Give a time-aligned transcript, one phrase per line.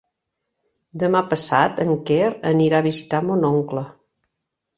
[1.03, 3.87] Demà passat en Quer anirà a visitar mon oncle.